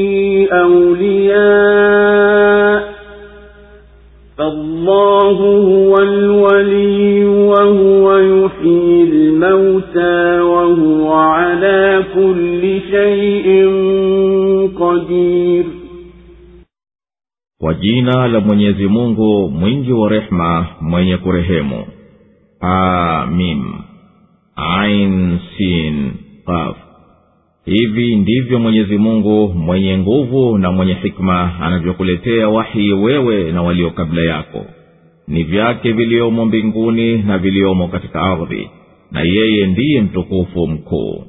[1.56, 2.80] أولياء
[4.38, 13.46] فالله هو الولي وهو يحيي الموتى وهو على كل شيء
[14.80, 15.64] قدير
[17.60, 21.84] kwa jina la mwenyezi mungu mwingi wa rehema mwenye kurehemu
[22.60, 23.64] amim
[24.56, 26.12] ain sin
[26.46, 26.76] qaf
[27.65, 34.21] hivi ndivyo mwenyezi mungu mwenye nguvu na mwenye hikma anavyokuletea wahi wewe na walio kabla
[34.21, 34.65] yako.
[35.27, 38.69] Ni vyake viliomo mbinguni na viliomo katika ardhi
[39.11, 41.23] na yeye ndiye mtukufu mkuu.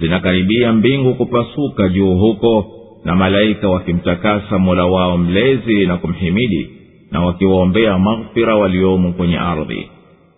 [0.00, 2.66] Zinakaribia mbingu kupasuka juu huko
[3.04, 6.70] na malaika wakimtakasa mola wao mlezi na kumhimidi
[7.10, 9.88] na wakiwaombea maghfira waliomo kwenye ardhi.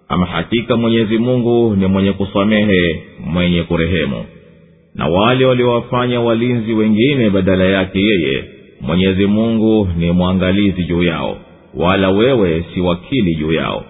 [0.09, 4.25] Ama hakika mwenyezi mungu ni mwenye kusamehe mwenye kurehemu
[4.95, 8.45] na wale waliowafanya walinzi wengine badala yake yeye
[8.81, 11.37] mwenyezi mungu ni mwangalizi juu yao
[11.77, 13.85] wala wewe si wakili juu yao.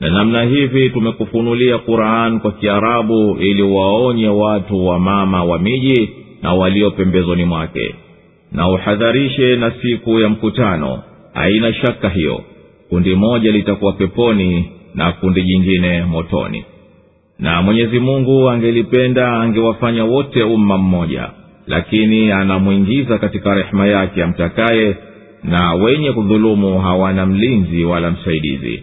[0.00, 6.10] Na namna hivi tumekufunulia quran kwa kiarabu ili waonye watu wa mama wa miji
[6.42, 7.94] na walio pembezoni mwake
[8.52, 11.02] na uhadharishe na siku ya mkutano.
[11.34, 12.40] Haina shaka hiyo.
[12.88, 16.64] Kundi moja litakuwa peponi na kundi jingine motoni
[17.38, 21.30] na mwenyezi mungu angelipenda angewafanya wote umma mmoja
[21.66, 24.96] lakini anamwingiza katika rehema yake amtakaye
[25.44, 28.82] na wenye kudhulumu hawana mlinzi wala msaidizi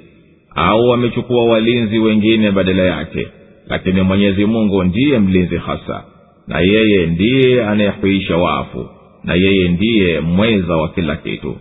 [0.56, 3.28] au wamechukua walinzi wengine badala yake
[3.68, 6.04] lakini mwenyezi mungu ndiye mlinzi hasa
[6.48, 8.90] na yeye ndiye anayehuisha wafu
[9.24, 11.58] na yeye ndiye mweza wa kila kitu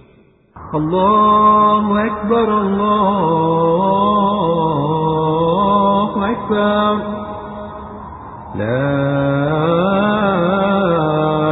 [0.74, 2.48] الله أكبر
[5.32, 6.92] الله أكبر
[8.56, 8.92] لا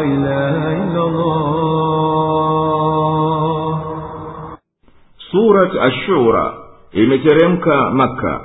[0.04, 1.50] إله إلا الله
[5.30, 6.54] surat ashura
[6.92, 8.40] imeteremka maka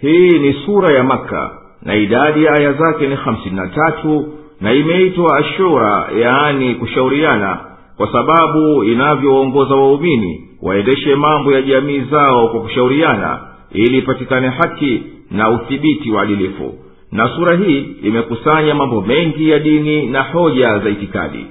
[0.00, 1.50] hii ni sura ya maka
[1.82, 4.26] na idadi ya aya zake ni hamsini na tatu
[4.60, 7.58] na imeitwa ashura yaani kushauriana
[7.96, 13.40] kwa sababu inavyowaongoza waumini waendeshe mambo ya jamii zao kwa kushauriana
[13.72, 16.74] ili ipatikane haki na uthibiti wa adilifu
[17.12, 21.46] na sura hii imekusanya mambo mengi ya dini na hoja za itikadi.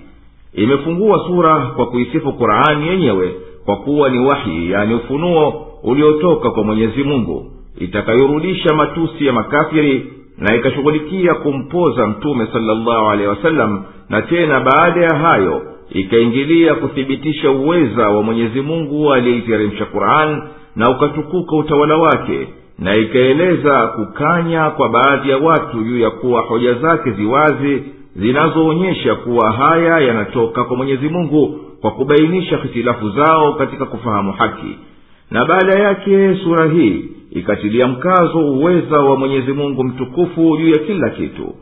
[0.53, 3.35] Imefungua sura kwa kuisifu qurani yenyewe
[3.65, 10.05] kwa kuwa ni wahi yani ufunuo uliotoka kwa mwenyezi mungu itakayorudisha matusi ya makafiri
[10.37, 15.61] na ikashughulikia kumpoza mtume salllahu alehi wasallam na tena baada ya hayo
[15.91, 20.41] ikaingilia kuthibitisha uweza wa mwenyezi mungu aliyeiteremsha quran
[20.75, 22.47] na ukatukuka utawala wake
[22.79, 27.83] na ikaeleza kukanya kwa baadhi ya watu juu ya kuwa hoja zake ziwazi
[28.15, 34.75] zinazoonyesha kuwa haya yanatoka kwa mwenyezi mungu kwa kubainisha hitilafu zao katika kufahamu haki.
[35.31, 41.09] Na baada yake sura hii ikatilia mkazo uweza wa mwenyezi mungu mtukufu juu ya kila
[41.09, 41.55] kitu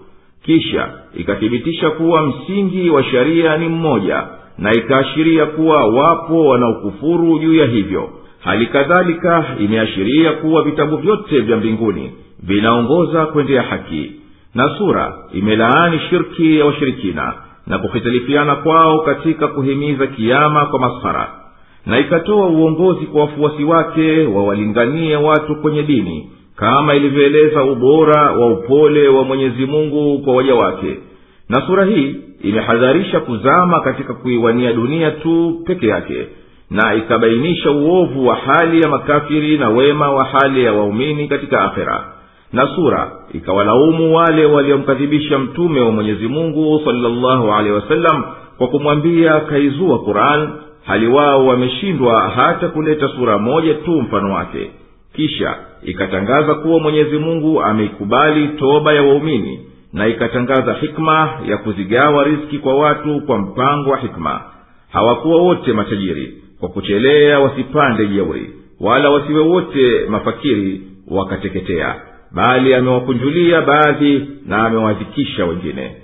[0.46, 4.24] kisha ikathibitisha kuwa msingi wa sharia ni mmoja
[4.58, 8.10] na ikaashiria kuwa wapo wanaokufuru juu ya hivyo.
[8.40, 12.12] Hali kadhalika imeashiria kuwa vitabu vyote vya mbinguni
[12.44, 14.12] vinaongoza kwendea haki.
[14.56, 17.34] Na sura imelaani shirki ya washirikina
[17.68, 21.32] na kuhitilifiana kwao katika kuhimiza kiama kwa maskhara
[21.86, 26.30] na ikatoa uongozi kwa wafuasi wake wawalinganie watu kwenye dini
[26.62, 31.00] kama ilivyoeleza ubora wa upole wa mwenyezi mungu kwa waja wake.
[31.50, 36.28] Na sura hii imehadharisha kuzama katika kuiwania dunia tu peke yake
[36.70, 42.04] na ikabainisha uovu wa hali ya makafiri na wema wa hali ya waumini katika akhera.
[42.54, 48.24] Na sura ikawalaumu wale waliomkadhibisha mtume wa mwenyezi mungu salllahu alehi wasallam
[48.58, 50.50] kwa kumwambia kaizua quran
[50.86, 54.72] hali wao wameshindwa hata kuleta sura moja tu mfano wake.
[55.16, 59.60] Kisha ikatangaza kuwa mwenyezi mungu ameikubali toba ya waumini
[59.94, 64.42] na ikatangaza hikma ya kuzigawa riski kwa watu kwa mpango wa hikma.
[64.92, 68.50] Hawakuwa wote matajiri kwa kuchelea wasipande jeuri
[68.80, 71.96] wala wasiwe wote mafakiri wakateketea
[72.32, 75.96] bali amewakunjulia baadhi na amewadhikisha wengine.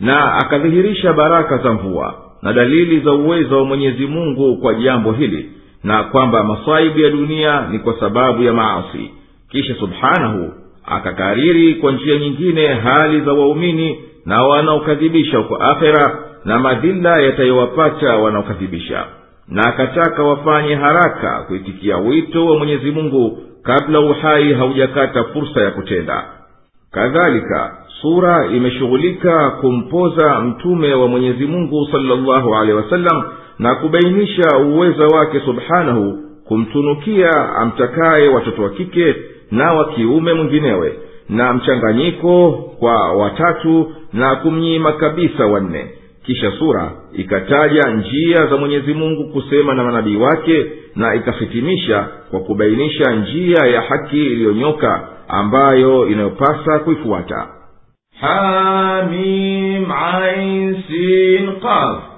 [0.00, 5.50] Na akadhihirisha baraka za mvua na dalili za uwezo wa mwenyezi mungu kwa jambo hili
[5.84, 9.10] na kwamba masaibu ya dunia ni kwa sababu ya maasi
[9.54, 10.52] kisha subhanahu
[10.86, 19.04] akakariri kwa njia nyingine hali za waumini na wanaokadhibisha uko akhera na madhila yatayowapata wanaokadhibisha
[19.48, 26.24] na akataka wafanye haraka kuitikia wito wa mwenyezi mungu kabla uhai haujakata fursa ya kutenda.
[26.90, 33.22] Kadhalika sura imeshughulika kumpoza mtume wa mwenyezi mungu salllahu alehi wasallam
[33.58, 36.18] na kubainisha uweza wake subhanahu
[36.48, 39.16] kumtunukia amtakaye watoto wa kike
[39.50, 40.98] na wa kiume mwinginewe
[41.28, 45.90] na mchanganyiko kwa watatu na kumnyima kabisa wanne.
[46.26, 53.12] Kisha sura ikataja njia za mwenyezi mungu kusema na manabii wake na ikahitimisha kwa kubainisha
[53.12, 57.46] njia ya haki iliyonyoka ambayo inayopasa kuifuata.
[58.20, 62.13] Hamim ain sin qaf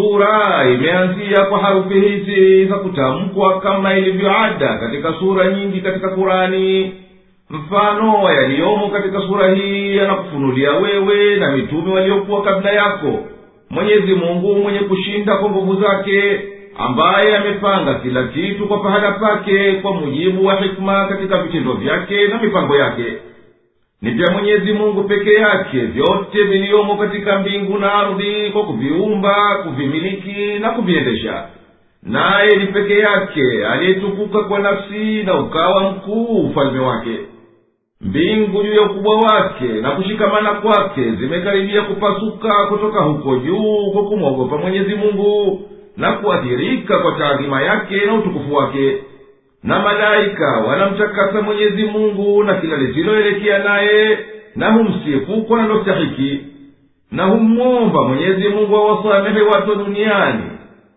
[0.00, 6.94] sura imeanzia kwa harufi hizi za kutamkwa kama ilivyoada katika sura nyingi katika kurani
[7.50, 13.18] mfano yaliyomo katika sura hii yanakufunulia wewe na mitume waliokuwa kabla yako.
[13.70, 16.40] Mwenyezi mungu mwenye kushinda kwa nguvu zake
[16.78, 22.42] ambaye amepanga kila kitu kwa pahala pake kwa mujibu wa hikma katika vitendo vyake na
[22.42, 23.04] mipango yake
[24.02, 29.34] ni vya mwenyezi mungu peke yake vyote viliyomo katika mbingu na ardhi kwa kuviumba
[29.64, 31.44] kuvimiliki na kuviendesha.
[32.02, 37.18] Naye ni peke yake aliyetukuka kwa nafsi na ukawa mkuu ufalme wake.
[38.00, 44.56] Mbingu juu ya ukubwa wake na kushikamana kwake zimekaribia kupasuka kutoka huko juu kwa kumwogopa
[44.56, 45.60] mwenyezi mungu
[45.96, 48.98] na kuathirika kwa taadhima yake na utukufu wake
[49.66, 54.18] na malaika wanamtakasa mwenyezi mungu na kila lisiloelekea naye
[54.56, 56.40] na humsifu kwa nalostahiki
[57.12, 60.42] na humwomba mwenyezi mungu awasamehe watu duniani.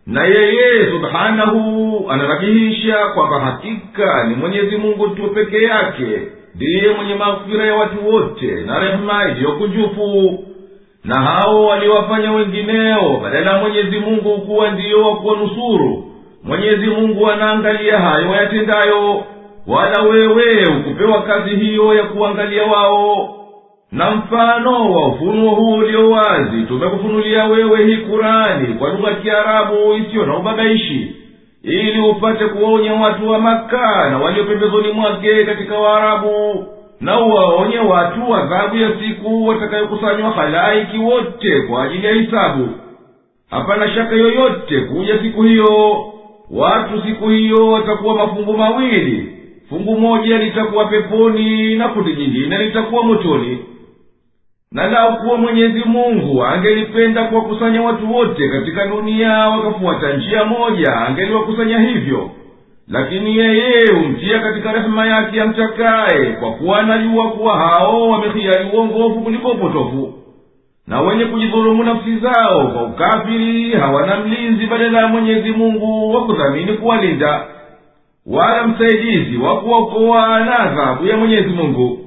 [0.07, 6.21] Na yeye subhanahu anarabihisha kwamba hakika ni mwenyezi mungu tu peke yake
[6.55, 10.39] ndiye mwenye maghfira ya watu wote na rehema iliyokunjufu
[11.03, 16.05] na hao waliwafanya wengineo badala ya mwenyezi mungu kuwa ndiyo wa kuwanusuru
[16.43, 19.23] mwenyezi mungu anaangalia hayo yatendayo
[19.67, 23.35] wala wewe ukupewa kazi hiyo ya kuangalia wao.
[23.91, 30.25] Na mfano wa ufunuo huu ulio wazi tumekufunulia wewe hii kurani kwa lugha kiarabu isiyo
[30.25, 31.15] na ubabaishi
[31.63, 36.65] ili upate kuwaonya watu wa maka na walio pembezoni mwake katika waarabu
[37.01, 42.69] na uwaonye watu adhabu ya siku watakayokusanywa halaiki wote kwa ajili ya hisabu.
[43.49, 45.97] Hapana shaka yoyote kuja siku hiyo
[46.51, 49.35] watu siku hiyo watakuwa mafungu mawili.
[49.69, 53.57] Fungu moja litakuwa peponi na kundi nyingine litakuwa motoni.
[54.71, 61.79] Na lau kuwa mwenyezi mungu angelipenda kuwakusanya watu wote katika dunia wakafuata njia moja angeliwakusanya
[61.79, 62.29] hivyo.
[62.87, 69.49] Lakini yeye humtia katika rehema yake amtakaye kwa kuwa anajua kuwa hao wamehiari uongofu kuliko
[69.49, 70.13] upotofu
[70.89, 76.73] na wenye kujidhulumu nafsi zao kwa ukafiri hawana mlinzi badala ya mwenyezi mungu wa kudhamini
[76.73, 77.45] kuwalinda
[78.25, 81.99] wala msaidizi wa kuwaokoa na adhabu ya mwenyezi mungu.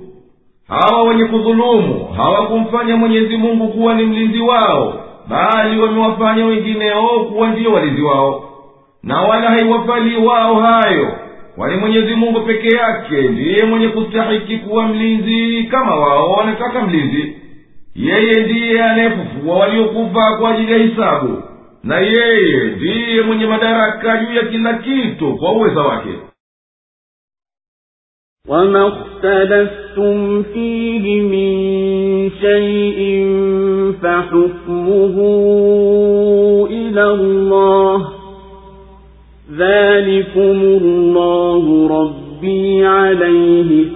[0.68, 4.94] Hawa wenye kudhulumu hawakumfanya mwenyezi mungu kuwa ni mlinzi wao
[5.28, 8.44] bali wamewafanya wengineo kuwa ndiyo walinzi wao
[9.02, 11.08] na wala haiwafalii wao hayo
[11.56, 17.36] kwani mwenyezi mungu peke yake ndiye mwenye kustahiki kuwa mlinzi kama wao wanataka mlinzi
[17.95, 21.43] yeye ndiye anayefufua waliokufa kwa ajili ya hisabu
[21.83, 26.09] na yeye ndiye mwenye madaraka juu ya kila kitu kwa uweza wake
[28.49, 31.51] وما اختلفتم فيه من
[32.41, 32.99] شيء
[34.01, 35.17] فحكمه
[36.71, 38.09] إلى الله
[39.51, 43.95] ذلكم الله ربي عليه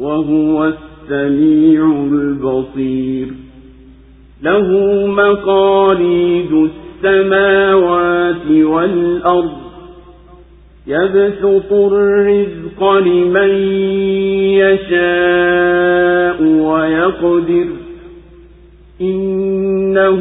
[0.00, 3.28] وهو السميع البصير.
[4.42, 4.66] له
[5.06, 6.70] مقاليد
[7.04, 9.56] السماوات والأرض.
[10.86, 13.50] يبسط الرزق لمن
[14.58, 17.66] يشاء ويقدر.
[19.00, 20.20] إنه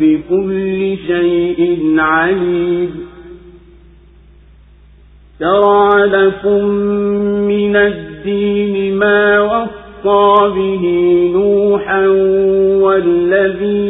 [0.00, 2.90] بكل شيء عليم.
[5.40, 6.64] شرع لكم
[7.48, 8.13] من الدين
[8.94, 10.84] ما وصى به
[11.34, 12.06] نوحا
[12.82, 13.84] والذي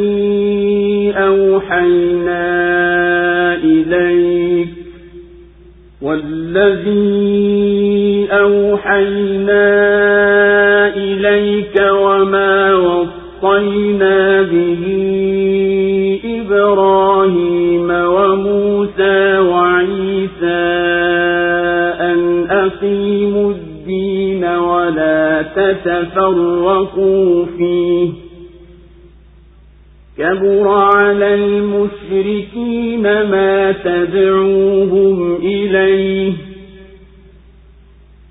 [1.17, 2.45] أوحينا
[3.55, 4.69] إليك
[6.03, 7.45] والذي
[8.31, 9.67] أوحينا
[10.97, 14.85] إليك وما وصينا به
[16.25, 20.65] إبراهيم وموسى وعيسى
[22.01, 23.44] أن أقيموا الدين
[25.57, 28.09] تتفرقوا فيه.
[30.19, 36.33] كبر على المشركين ما تدعوهم إليه.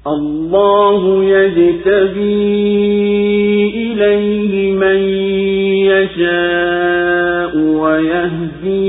[0.07, 2.23] الله يجتبي
[3.75, 4.97] إليه من
[5.85, 8.83] يشاء ويهدي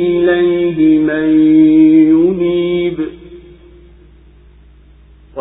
[0.00, 1.59] إليه من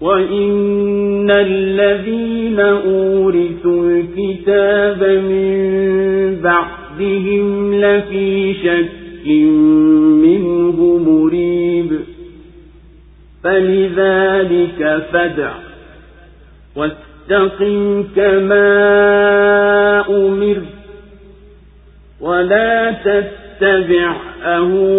[0.00, 5.58] وإن الذين أورثوا الكتاب من
[6.42, 9.26] بعدهم لفي شك
[10.22, 12.00] منه مريب
[13.44, 15.52] فلذلك فدع
[16.76, 18.68] واستقم كما
[20.08, 20.62] أمر
[22.20, 24.98] ولا تتبع أهواءهم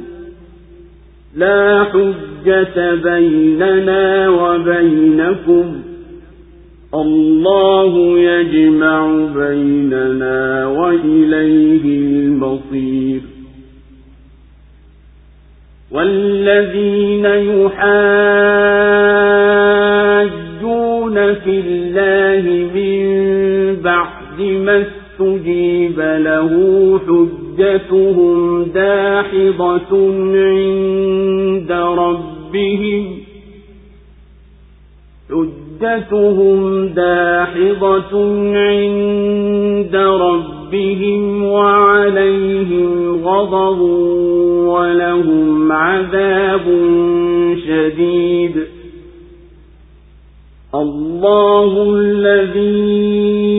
[1.35, 5.81] لا حجة بيننا وبينكم.
[6.93, 13.21] الله يجمع بيننا وإليه المصير.
[15.91, 17.73] والذين يحاجون
[21.33, 22.43] في الله
[22.75, 23.01] من
[23.83, 26.51] بعد ما استجيب له
[27.61, 29.91] حجتهم داحضة
[30.35, 33.17] عند ربهم
[35.29, 38.13] حجتهم داحضة
[38.57, 43.81] عند ربهم وعليهم غضب
[44.67, 46.65] ولهم عذاب
[47.67, 48.55] شديد.
[50.75, 53.50] الله الذي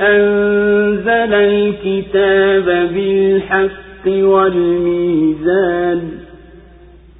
[0.00, 6.00] أنزل الكتاب بالحق والميزان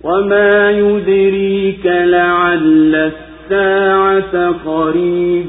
[0.02, 3.12] وما يدريك لعل
[3.50, 5.46] الساعة قريب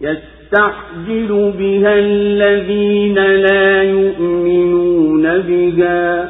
[0.00, 6.28] يستعجل بها الذين لا يؤمنون بها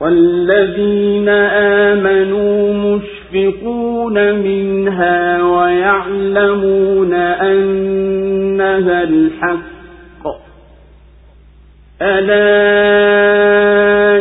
[0.00, 1.28] والذين
[1.88, 2.72] آمنوا
[3.32, 9.68] مشفقون منها ويعلمون أنها الحق.
[12.02, 12.48] ألا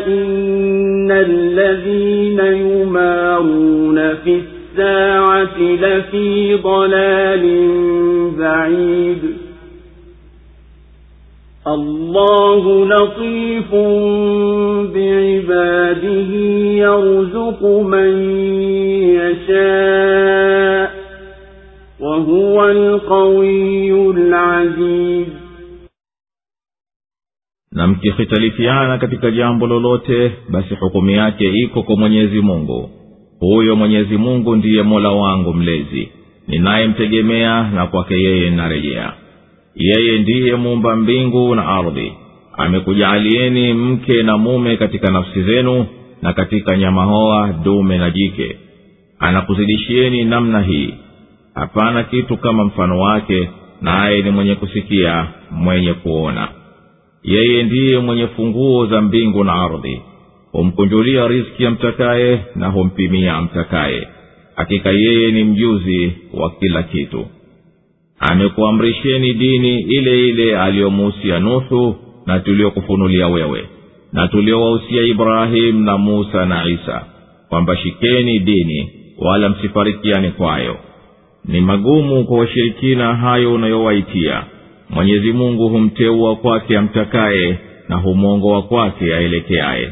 [0.07, 7.45] إن الذين يمارون في الساعة لفي ضلال
[8.39, 9.46] بعيد.
[11.66, 13.70] الله لطيف
[14.94, 16.30] بعباده
[16.84, 18.10] يرزق من
[19.20, 20.90] يشاء
[22.00, 25.26] وهو القوي العزيز
[27.74, 32.90] na mkikhitalifiana katika jambo lolote basi hukumu yake iko kwa mwenyezi mungu
[33.40, 36.08] huyo mwenyezi mungu ndiye mola wangu mlezi
[36.48, 39.12] ninayemtegemea na kwake yeye narejea
[39.77, 42.13] yeye ndiye muumba mbingu na ardhi.
[42.57, 45.85] Amekujaalieni mke na mume katika nafsi zenu
[46.21, 48.57] na katika nyamahoa dume na jike.
[49.19, 50.93] Anakuzidishieni namna hii.
[51.55, 53.49] Hapana kitu kama mfano wake
[53.81, 56.47] naye ni mwenye kusikia mwenye kuona.
[57.23, 60.01] Yeye ndiye mwenye funguo za mbingu na ardhi.
[60.51, 64.07] Humkunjulia riski amtakaye na humpimia amtakaye.
[64.55, 67.25] Hakika yeye ni mjuzi wa kila kitu
[68.19, 73.65] amekuamrisheni dini ile ile aliyomuusia nuhu na tuliokufunulia wewe
[74.13, 77.05] na tuliowahusia ibrahimu na musa na isa
[77.49, 80.77] kwamba shikeni dini wala msifarikiani kwayo.
[81.45, 84.43] Ni magumu kwa washirikina hayo unayowaitia.
[84.89, 87.57] Mwenyezi mungu humteua kwake amtakaye
[87.89, 89.91] na humwongoa kwake aelekeaye.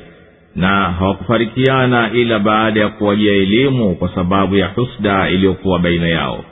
[0.56, 6.44] Na hawakufarikiana ila baada ya kuwajia elimu kwa sababu ya husda iliyokuwa baina yao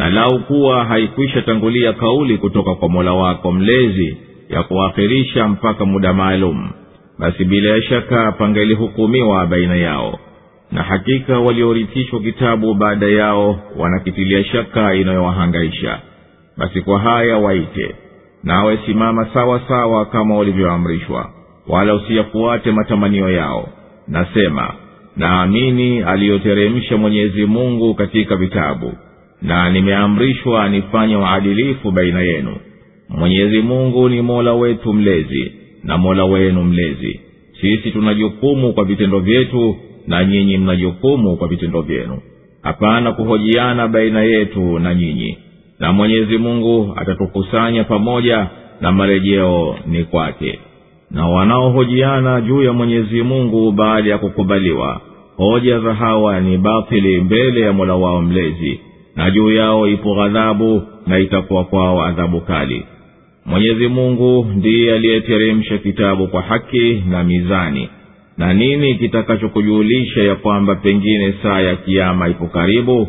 [0.00, 4.16] na lau kuwa haikwisha tangulia kauli kutoka kwa mola wako mlezi
[4.48, 6.70] ya kuakhirisha mpaka muda maalum
[7.18, 10.18] basi bila shaka pangelihukumiwa baina yao.
[10.72, 15.98] Na hakika waliorithishwa kitabu baada yao wanakitilia shaka inayowahangaisha.
[16.56, 17.94] Basi kwa haya waite
[18.44, 21.30] nawe simama sawa sawa kama walivyoamrishwa
[21.68, 23.68] wala usiyafuate matamanio yao.
[24.08, 24.72] Nasema
[25.16, 28.92] naamini aliyoteremsha mwenyezi mungu katika vitabu
[29.42, 32.56] na nimeamrishwa nifanye uadilifu baina yenu.
[33.08, 35.52] Mwenyezi mungu ni mola wetu mlezi
[35.84, 37.20] na mola wenu mlezi.
[37.60, 39.76] Sisi tuna jukumu kwa vitendo vyetu
[40.06, 42.18] na nyinyi mna jukumu kwa vitendo vyenu.
[42.62, 45.38] Hapana kuhojiana baina yetu na nyinyi.
[45.78, 48.46] Na mwenyezi mungu atatukusanya pamoja
[48.80, 50.58] na marejeo ni kwake.
[51.10, 55.00] Na wanaohojiana juu ya mwenyezi mungu baada ya kukubaliwa
[55.36, 58.80] hoja za hawa ni batili mbele ya mola wao mlezi
[59.16, 62.82] na juu yao ipo ghadhabu na itakuwa kwao adhabu kali.
[63.46, 67.88] Mwenyezi mungu ndiye aliyeteremsha kitabu kwa haki na mizani.
[68.38, 73.08] Na nini kitakachokujulisha ya kwamba pengine saa ya kiama ipo karibu?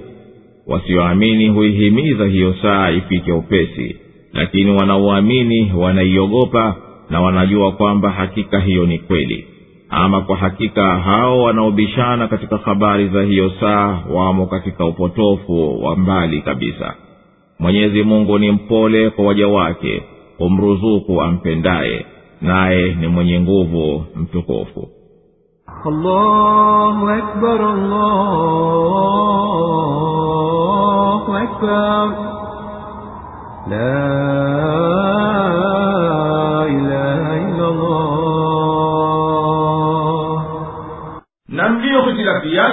[0.68, 3.96] Wasioamini huihimiza hiyo saa ifike upesi.
[4.34, 6.76] Lakini wanaoamini wanaiogopa
[7.10, 9.46] na wanajua kwamba hakika hiyo ni kweli
[9.92, 16.42] ama kwa hakika hao wanaobishana katika habari za hiyo saa wamo katika upotofu wa mbali
[16.42, 16.94] kabisa
[17.60, 20.04] mwenyezi mungu ni mpole kwa waja wake
[20.38, 22.06] humruzuku ampendaye
[22.42, 24.88] naye ni mwenye nguvu mtukufu
[25.86, 27.62] allahu akbar,
[30.02, 32.08] allahu akbar.
[33.70, 33.92] La
[36.70, 37.31] ilaha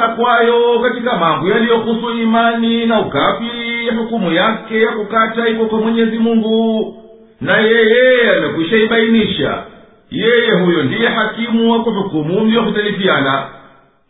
[0.01, 5.81] na kwayo katika mambo yaliyohusu imani na ukafiri ya hukumu yake ya kukata iko kwa
[5.81, 6.95] mwenyezi mungu.
[7.41, 9.63] Na yeye amekwisha ibainisha
[10.11, 13.47] yeye huyo ndiye hakimu wa kuhukumu mliyohitalifiana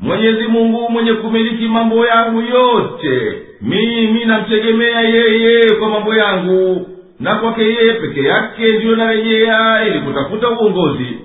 [0.01, 3.33] mwenyezi mungu mwenye kumiliki mambo yangu yote
[3.63, 6.87] mimi namtegemea yeye kwa mambo yangu
[7.21, 11.19] na kwake yeye peke yake ndiyo narejea ili kutafuta uongozi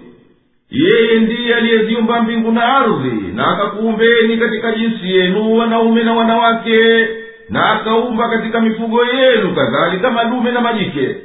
[0.73, 7.07] yeye ndiye aliyeziumba mbingu na ardhi na akakuumbeni katika jinsi yenu wanaume na wanawake
[7.49, 11.15] na akaumba katika mifugo yenu kadhalika madume na majike.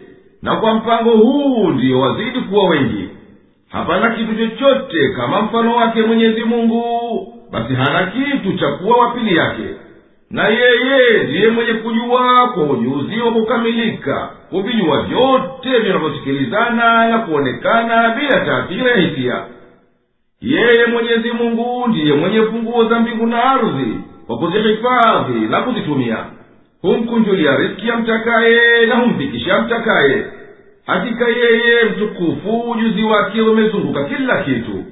[0.42, 3.08] Na kwa mpango huu ndiyo wazidi kuwa wengi.
[3.68, 6.82] Hapana kitu chochote kama mfano wake mwenyezi mungu
[7.52, 9.64] basi hana kitu cha kuwa wapili yake
[10.30, 18.40] na yeye ndiye mwenye kujua kwa ujuzi wa kukamilika kuvijua vyote vinavyosikilizana na kuonekana bila
[18.44, 19.42] taathira ya hisia.
[20.40, 26.16] Yeye mwenyezi mungu ndiye mwenye funguo za mbingu na ardhi kwa kuzihifadhi na kuzitumia.
[26.82, 30.24] Humkunjulia riski amtakaye na humfikisha amtakaye
[30.86, 34.84] hakika yeye mtukufu ujuzi wake umezunguka kila kitu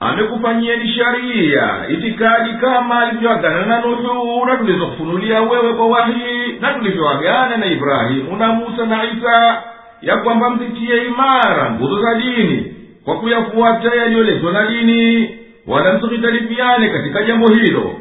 [0.00, 1.70] amekufanyieni sharia.
[1.88, 8.52] Itikadi kama alivyoagana na nuhu na tulizokufunulia wewe kwa wahi na tulivyoagana na ibrahimu na
[8.52, 9.62] musa na isa
[10.02, 15.30] ya kwamba mzitie imara nguzo za dini kwa kuyafuata yaliyoletwa na dini.
[15.66, 17.94] Wala msikitalifiane katika jambo hilo.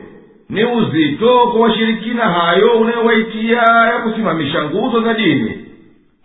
[0.50, 3.62] Ni uzito kwa washirikina hayo unayowaitia
[3.94, 5.66] ya kusimamisha nguzo za dini.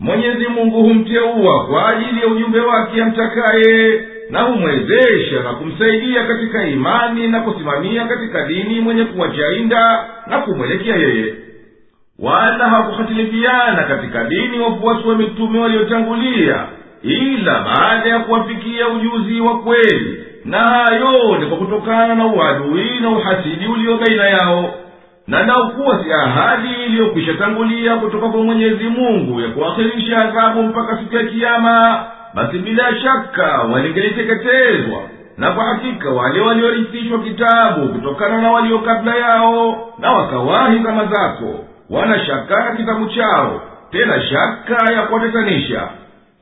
[0.01, 4.01] Mwenyezi mungu humteua kwa ajili ya ujumbe wake amtakaye
[4.35, 11.35] na humwezesha na kumsaidia katika imani na kusimamia katika dini mwenye kuwachainda na kumwelekea yeye.
[12.19, 16.65] Wala hawakuhatilifiana katika dini wafuasi wa mitume waliotangulia
[17.03, 23.09] ila baada ya kuwafikia ujuzi wa kweli na hayo ni kwa kutokana na uadui na
[23.11, 24.75] uhasidi ulio baina yao
[25.27, 31.17] na naukuwa si ahadi iliyokwisha tangulia kutoka kwa mwenyezi mungu ya kuakhirisha adhabu mpaka siku
[31.17, 35.01] ya kiama basi bila shaka walingeliteketezwa
[35.39, 41.65] na kwa hakika wale waliorithishwa kitabu kutokana na walio kabla yao na wakawahi zama zako
[41.91, 45.89] wana shaka kitabu chao tena shaka ya kuwatetanisha.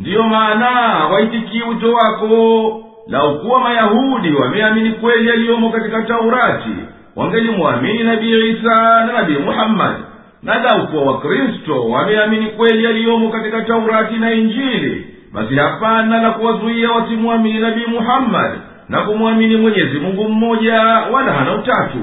[0.01, 2.79] Ndiyo maana hawaitikii wito wako.
[3.09, 6.71] Laukuwa mayahudi wameamini kweli yaliyomo katika taurati
[7.17, 10.03] wangelimwamini nabii isa na nabii muhammadi
[10.43, 17.59] na laukuwa wakristo wameamini kweli yaliyomo katika taurati na injili basi hapana la kuwazuia wasimwamini
[17.59, 20.81] nabii muhammadi na kumwamini mwenyezi mungu mmoja
[21.13, 21.99] wala hana utatu.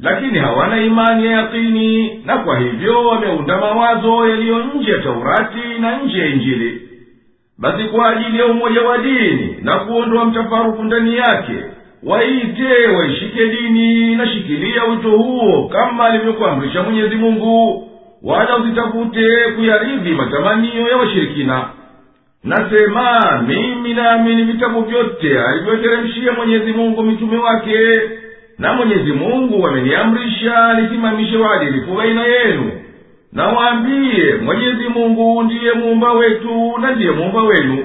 [0.00, 5.96] Lakini hawana imani ya yakini na kwa hivyo wameunda mawazo yaliyo nje ya taurati na
[5.98, 6.80] nje ya injili.
[7.58, 11.54] Basi kwa ajili ya umoja wa dini na kuondoa mtafaruku ndani yake
[12.02, 17.88] waite waishike dini na shikilia wito huo kama alivyokuamrisha mwenyezi mungu
[18.22, 21.64] wala usitafute kuyaridhi matamanio ya washirikina
[22.44, 27.78] nasema mimi naamini vitabu vyote alivyoteremshia mwenyezi mungu mitume wake
[28.58, 32.72] na mwenyezi mungu ameniamrisha nisimamishe uadilifu baina yenu.
[33.32, 37.84] Nawaambiye mwenyezi mungu ndiye muumba wetu na ndiye muumba wenu.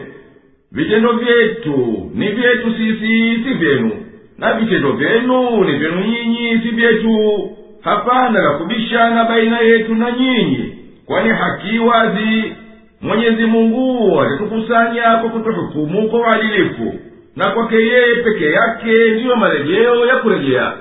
[0.71, 3.91] Vitendo vyetu ni vyetu sisi si vyenu.
[4.37, 7.49] Na vitendo vyenu ni vyenu nyinyi si vyetu.
[7.81, 10.73] Hapana la kubishana baina yetu na nyinyi
[11.05, 12.53] kwani haki wazi
[13.01, 16.93] mwenyezi mungu atatukusanya kwa kutuhukumu kwa uadilifu
[17.35, 20.73] na kwake yeye peke yake ndiyo marejeo ya kurejea.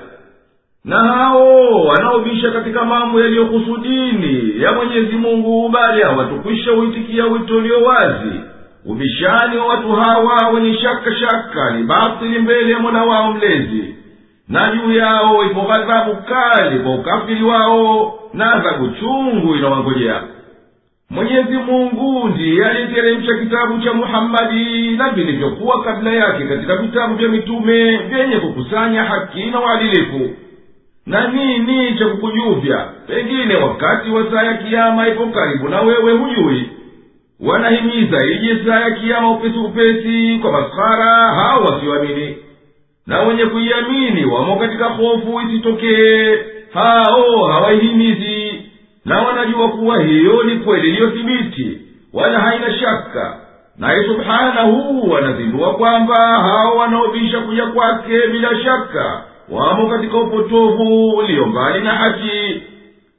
[0.85, 8.39] Na hao wanaobisha katika mambo yaliyokusudini ya mwenyezi mungu bali hawatukwisha uitikia wito ulio wazi.
[8.85, 13.95] Ubishani wa watu hawa wenye shaka shaka ni batili mbele ya mola wao mlezi
[14.47, 20.23] na juu yao ipo ghadhabu kali kwa ukafiri wao na adhabu chungu inawangojea
[21.09, 27.97] mwenyezi mungu ndiye aliyeteremsha kitabu cha muhammadi na vilivyokuwa kabla yake katika vitabu vya mitume
[27.97, 30.29] vyenye kukusanya haki na uadilifu.
[31.05, 32.85] Na nini cha kukujuvya?
[33.07, 36.69] Pengine wakati wa saa ya kiama ipo karibu na wewe hujui.
[37.39, 42.37] Wanahimiza ije saa ya kiama upesi upesi kwa maskhara hao wasioamini.
[43.07, 46.37] Na wenye kuiamini wamo katika hofu isitokee.
[46.73, 48.38] Hao hawaihimizi
[49.09, 51.81] na wanajua kuwa hiyo ni kweli iliyothibiti
[52.13, 53.37] wala haina shaka.
[53.77, 61.83] Naye subhanahu anazindua kwamba hao wanaobisha kuja kwake bila shaka wamo katika upotovu ulio mbali
[61.83, 62.61] na haki.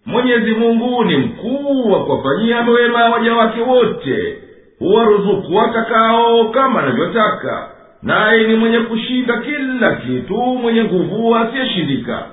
[0.06, 4.38] Mwenyezi mungu ni mkuu wa kuwafanyia mema waja wake wote
[4.78, 7.68] huwaruzuku watakao kama anavyotaka.
[8.02, 12.26] Naye ni mwenye kushinda kila kitu mwenye nguvu asiyeshindika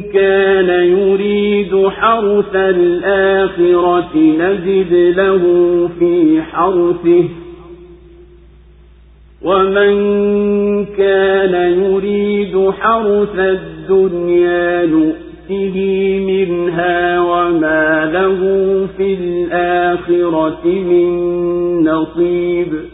[0.00, 5.42] كان يريد حرث الآخرة نزد له
[5.98, 7.28] في حرثه.
[9.42, 9.94] ومن
[10.84, 15.76] كان يريد حرث الدنيا نؤته
[16.26, 18.40] منها وما له
[18.96, 21.14] في الآخرة من
[21.88, 22.93] نصيب.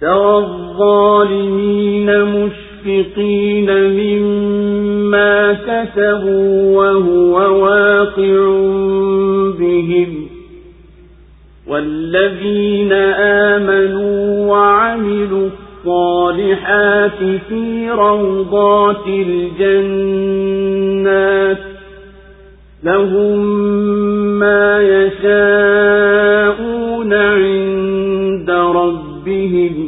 [0.00, 8.38] ترى الظالمين مشفقين مما كسبوا وهو واقع
[9.58, 10.26] بهم
[11.68, 12.92] والذين
[13.52, 20.48] آمنوا وعملوا الصالحات في روضات الجنات
[22.84, 23.38] لهم
[24.38, 26.08] ما يشاءون
[27.12, 29.87] عند ربهم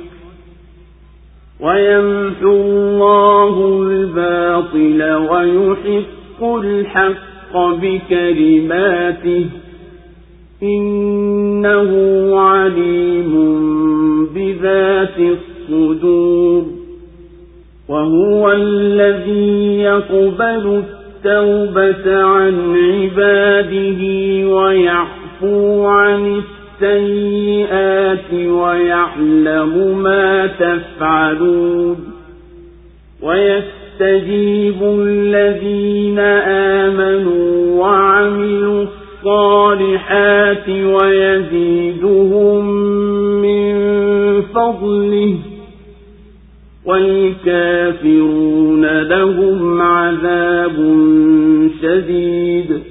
[1.61, 9.45] ويمحو الله الباطل ويحق الحق بكلماته
[10.63, 11.91] إنه
[12.39, 13.33] عليم
[14.35, 16.65] بذات الصدور
[17.89, 24.01] وهو الذي يقبل التوبة عن عباده
[24.55, 26.41] ويعفو عن
[26.83, 31.97] السيئات ويعلم ما تفعلون
[33.21, 36.19] ويستجيب الذين
[36.79, 42.65] آمنوا وعملوا الصالحات ويزيدهم
[43.41, 43.73] من
[44.41, 45.35] فضله
[46.85, 50.75] والكافرون لهم عذاب
[51.81, 52.90] شديد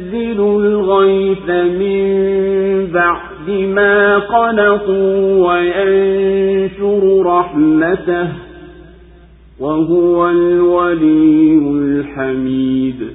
[0.39, 2.11] الغيث من
[2.93, 8.27] بعد ما قنطوا وينشر رحمته
[9.59, 13.07] وهو الولي الحميد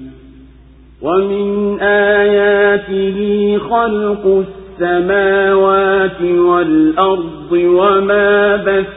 [1.02, 4.44] ومن آياته خلق
[4.80, 8.96] السماوات والأرض وما بث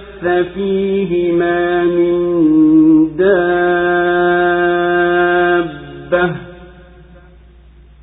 [0.54, 2.20] فيهما من
[3.18, 3.80] دابة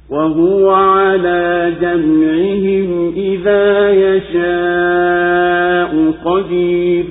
[0.09, 7.05] وهو على جمعهم إذا يشاء قدير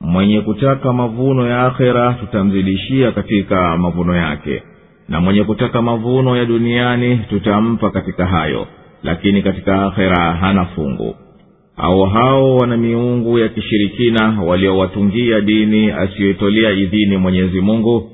[0.00, 4.62] mwenye kutaka mavuno ya akhera tutamzidishia katika mavuno yake
[5.08, 8.66] na mwenye kutaka mavuno ya duniani tutampa katika hayo
[9.02, 11.14] lakini katika akhera hana fungu
[11.76, 18.10] au hao wana miungu ya kishirikina waliowatungia dini asiyoitolea idhini mwenyezi mungu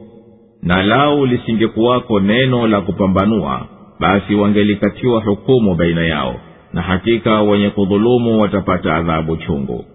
[0.63, 3.65] na lau lisingekuwako neno la kupambanua
[3.99, 6.35] basi wangelikatiwa hukumu baina yao
[6.73, 9.85] na hakika wenye kudhulumu watapata adhabu chungu.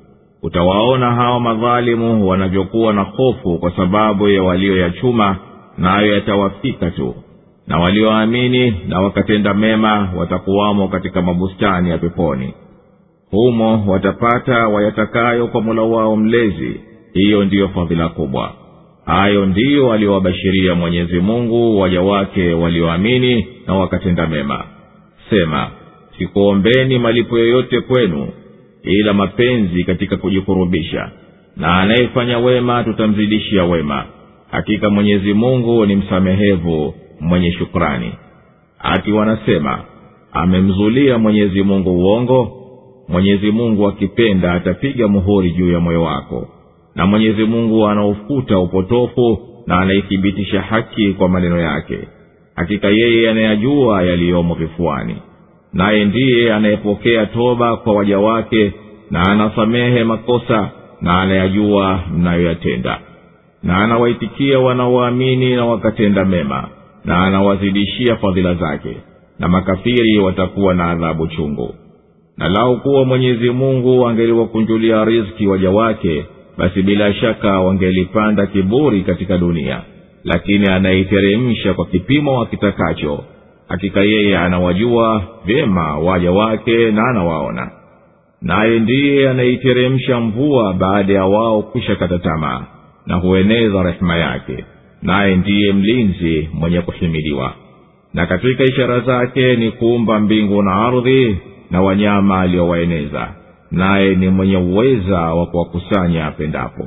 [0.42, 5.37] Utawaona hawa madhalimu wanavyokuwa na hofu kwa sababu ya walioyachuma
[5.79, 7.14] nayo yatawafika tu.
[7.66, 12.55] Na walioamini na wakatenda mema watakuwamo katika mabustani ya peponi.
[13.31, 16.81] Humo watapata wayatakayo kwa mola wao mlezi.
[17.12, 18.52] Hiyo ndiyo fadhila kubwa
[19.07, 24.64] hayo ndiyo aliyowabashiria mwenyezi mungu waja wake walioamini na wakatenda mema.
[25.31, 25.71] Sema
[26.19, 28.29] sikuombeni malipo yoyote kwenu
[28.83, 31.11] ila mapenzi katika kujikurubisha.
[31.57, 34.05] Na anayefanya wema tutamzidishia wema.
[34.51, 38.12] Hakika mwenyezi mungu ni msamehevu mwenye shukrani.
[38.79, 39.79] Ati wanasema
[40.33, 42.53] amemzulia mwenyezi mungu uongo?
[43.09, 46.49] Mwenyezi mungu akipenda atapiga muhuri juu ya moyo wako
[46.96, 51.98] na mwenyezi mungu anaufuta upotofu na anaithibitisha haki kwa maneno yake.
[52.54, 55.16] Hakika yeye anayajua yaliyomo vifuani.
[55.72, 58.72] Naye ndiye anayepokea toba kwa waja wake
[59.11, 63.00] na anasamehe makosa na anayajua mnayoyatenda.
[63.62, 66.68] Na anawaitikia wanaoamini na wakatenda mema
[67.04, 68.96] na anawazidishia fadhila zake.
[69.38, 71.74] Na makafiri watakuwa na adhabu chungu.
[72.37, 76.24] Na lau kuwa mwenyezi mungu angeliwakunjulia riski waja wake
[76.59, 79.81] basi bila shaka wangelipanda kiburi katika dunia.
[80.25, 83.25] Lakini anaiteremsha kwa kipimo wakitakacho
[83.69, 87.71] hakika yeye anawajua vyema waja wake na anawaona.
[88.42, 92.64] Naye ndiye anaiteremsha mvua baada ya wao kwisha kata tamaa
[93.07, 94.64] na hueneza rehema yake.
[95.03, 97.53] Naye ndiye mlinzi mwenye kuhimiliwa.
[98.14, 101.37] Na katika ishara zake ni kuumba mbingu na ardhi
[101.71, 103.29] na wanyama aliyowaeneza
[103.77, 106.85] naye ni mwenye uweza wa kuwakusanya apendapo.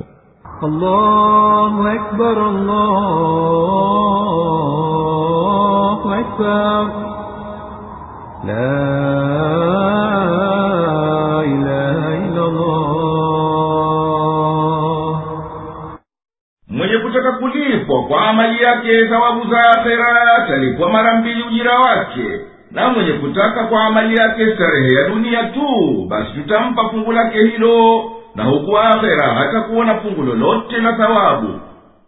[16.68, 22.88] Mwenye kutaka kulipwa kwa amali yake thawabu za akhera atalipwa mara mbili ujira wake na
[22.88, 25.66] mwenye kutaka kwa amali yake starehe ya dunia tu
[26.08, 28.04] basi tutampa fungu lake hilo.
[28.34, 31.60] Na huku akhera hatakuona na fungu lolote la thawabu.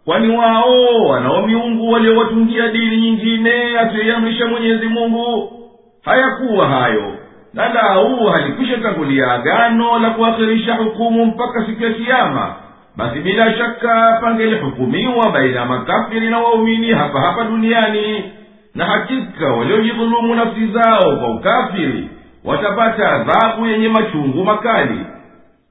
[0.05, 5.51] Kwani wao wanao miungu waliowatungia dini nyingine asiyoiamrisha mwenyezi mungu?
[6.05, 7.13] Hayakuwa hayo.
[7.53, 12.55] Na lau halikwisha tangulia agano la kuakhirisha hukumu mpaka siku ya kiama
[12.97, 18.23] basi bila shaka pangelihukumiwa baina ya makafiri na waumini hapa hapa duniani
[18.75, 22.09] na hakika waliojidhulumu nafsi zao kwa ukafiri
[22.45, 24.99] watapata adhabu yenye machungu makali.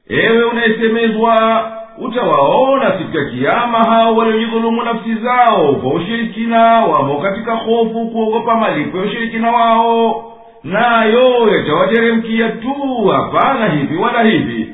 [0.08, 1.62] Ewe unayesemezwa
[1.98, 8.98] utawaona siku ya kiama hao waliojidhulumu nafsi zao kwa ushirikina wamo katika hofu kuogopa malipo
[8.98, 10.24] ya ushirikina wao.
[10.64, 14.68] Nayo yatawateremkia tu hapana hivi wala hivi.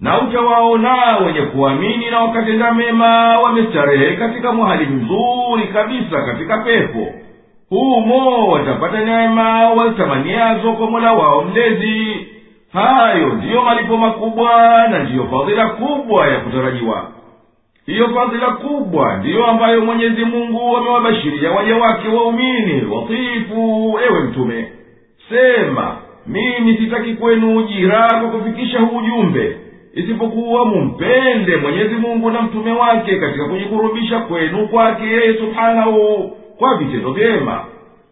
[0.00, 7.06] Na utawaona wenye kuamini na wakatenda mema wamestarehe katika mwahali mzuri kabisa katika pepo
[7.70, 12.26] humo watapata neema wazitamaniazo kwa mola wao mlezi.
[12.72, 14.52] Hayo ndiyo malipo makubwa
[14.90, 17.10] na ndiyo fadhila kubwa ya kutarajiwa.
[17.86, 24.68] Hiyo fadhila kubwa ndiyo ambayo mwenyezi mungu amewabashiria waja wake waumini watifu ewe mtume.
[25.28, 29.56] Sema mimi sitaki kwenu ujira kwa kufikisha ujumbe
[29.94, 37.12] isipokuwa mumpende mwenyezi mungu na mtume wake katika kujikurubisha kwenu kwake yeye subhanahu kwa vitendo
[37.12, 37.64] vyema.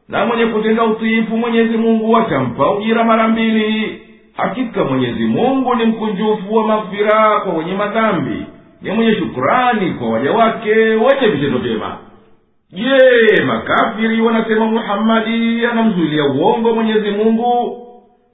[0.09, 4.01] Na mwenye kutenda utiifu mwenyezi mungu atampa ujira mara mbili.
[4.37, 8.47] Hakika mwenyezi mungu ni mkunjufu wa maghfira kwa wenye madhambi
[8.83, 11.97] ni mwenye shukurani kwa waja wake wenye vitendo vyema.
[12.73, 17.83] Je makafiri wanasema muhammadi anamzuilia uongo mwenyezi mungu?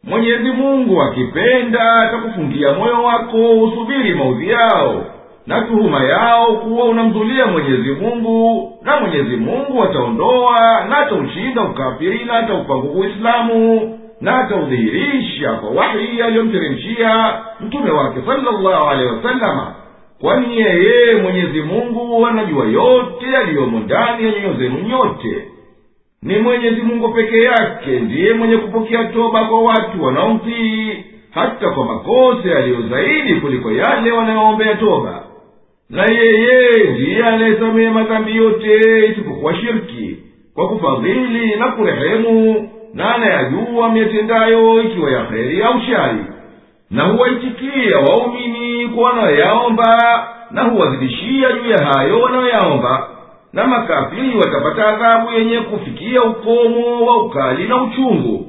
[0.04, 5.04] Mwenyezi mungu akipenda atakufungia moyo wako usubiri maudhi yao
[5.46, 12.34] na tuhuma yao kuwa unamzulia mwenyezi mungu na mwenyezi mungu ataondoa na ataushinda ukafiri na
[12.38, 19.74] ataupangu uislamu na ataudhihirisha kwa wahi aliyomteremshia mtume wake salllahu alehi wasalama
[20.20, 25.48] kwani yeye mwenyezi mungu anajua yote yaliyomo ndani ya nyoyo zenu nyote.
[26.22, 32.48] Ni mwenyezi mungu peke yake ndiye mwenye kupokea toba kwa watu wanaomtii hata kwa makosa
[32.48, 35.22] yaliyo zaidi kuliko yale wanayoombea toba
[35.92, 40.16] na yeye ndiye anayesamehe madhambi yote isipokuwa shirki
[40.54, 46.24] kwa kufadhili na kurehemu na anayajua myatendayo ikiwa ya kheri au shari
[46.90, 53.08] na huwaitikia waumini kwa wanayoyaomba na huwazidishia juu ya hayo wanayoyaomba
[53.52, 58.46] na makafiri watapata adhabu yenye kufikia ukomo wa ukali na uchungu.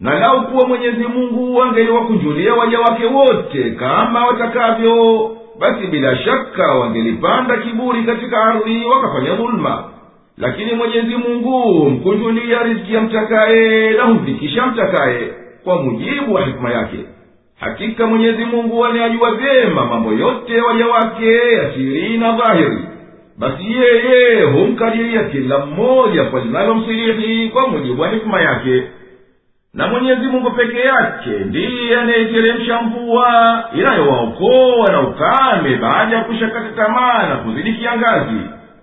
[0.00, 5.30] Na lau kuwa mwenyezi mungu angeliwakunjulia waja wake wote kama watakavyo
[5.60, 9.84] basi bila shaka wangelipanda kiburi katika ardhi wakafanya dhuluma
[10.38, 15.20] lakini mwenyezi mungu mkunjulia riziki ya mtakaye na humfikisha mtakaye
[15.64, 16.96] kwa mujibu wa hikima yake.
[17.60, 22.78] Hakika mwenyezi mungu anayajua vyema mambo yote waja wake ya na dhahiri.
[23.38, 28.82] Basi yeye humkadiria kila mmoja kwa linalomsirihi kwa mujibu wa hikima yake
[29.74, 37.26] na mwenyezi mungu peke yake ndiye anayeteremsha mvua inayowaokoa na ukame baada ya kushakata tamaa
[37.28, 38.40] na kuzidi kiangazi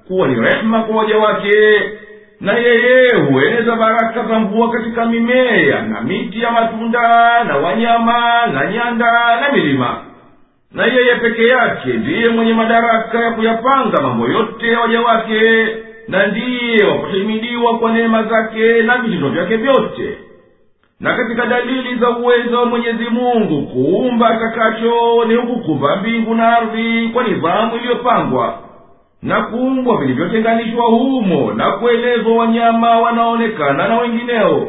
[0.08, 1.82] kuwa ni rehema kwa waja wake.
[2.42, 8.72] Na yeye hueneza baraka za mvua katika mimea na miti ya matunda na wanyama na
[8.72, 9.98] nyanda na milima.
[10.74, 15.68] Na yeye peke yake ndiye mwenye madaraka ya kuyapanga mambo yote ya waja wake
[16.08, 20.18] na ndiye wa kuhimidiwa kwa neema zake na vitendo vyake vyote
[21.00, 27.10] na katika dalili za uwezo wa mwenyezi mungu kuumba atakacho ni hukukumba mbingu na ardhi
[27.14, 28.60] kwa nidhamu iliyopangwa.
[29.22, 34.68] Na kuumbwa vilivyotenganishwa humo na kuelezwa wanyama wanaonekana na wengineo.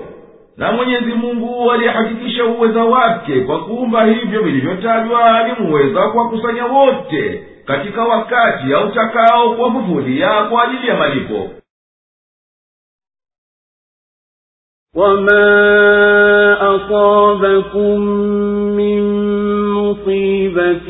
[0.57, 8.73] Na mwenyezi mungu aliyehakikisha uweza wake kwa kuumba hivyo vilivyotajwa alimuweza kuwakusanya wote katika wakati
[8.75, 11.51] autakao kuwafufulia kwa ajili ya malipo
[14.99, 15.47] وما
[16.75, 18.01] أصابكم
[18.77, 19.03] من
[19.71, 20.89] مصيبة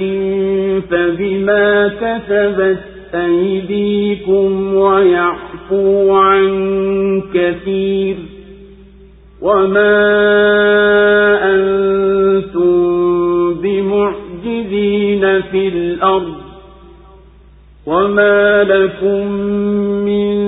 [0.90, 2.78] فبما كسبت
[3.14, 6.48] أيديكم ويعفو عن
[7.34, 8.16] كثير
[9.42, 9.98] وما
[11.54, 12.74] أنتم
[13.54, 16.34] بمعجزين في الأرض
[17.86, 19.32] وما لكم
[20.04, 20.47] من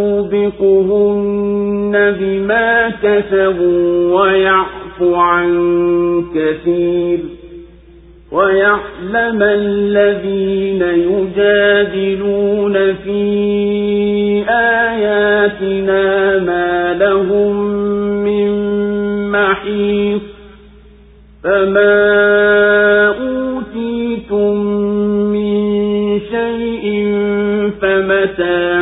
[0.41, 5.51] يوبقهن بما كسبوا ويعفو عن
[6.35, 7.19] كثير
[8.31, 13.23] ويعلم الذين يجادلون في
[14.49, 17.55] آياتنا ما لهم
[18.23, 18.51] من
[19.31, 20.21] محيص
[21.43, 22.07] فما
[23.07, 24.55] أوتيتم
[25.33, 26.85] من شيء
[27.81, 28.80] فمتاع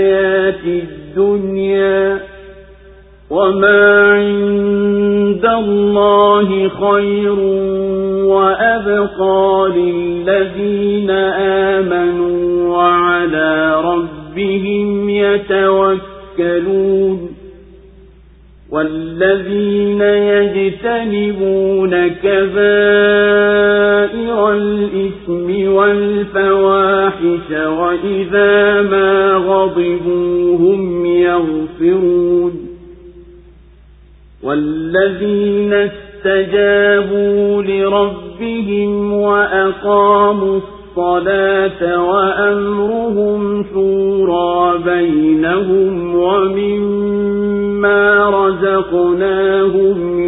[0.00, 2.20] الحياة الدنيا
[3.30, 7.38] وما عند الله خير
[8.26, 11.10] وأبقى للذين
[11.70, 16.80] آمنوا وعلى ربهم يتوكلون
[18.72, 22.60] والذين يجتنبون كبائر
[24.52, 32.52] الإثم والفواحش وإذا ما غضبوا هم يغفرون
[34.42, 46.99] والذين استجابوا لربهم وأقاموا الصلاة وأمرهم شورى بينهم ومما
[48.80, 50.20] رزقناهم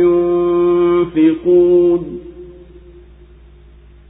[1.17, 2.19] ينفقون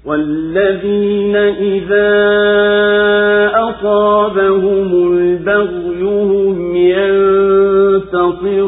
[0.04, 2.12] والذين إذا
[3.54, 6.76] أصابهم البغي هم
[8.06, 8.62] ينتصرون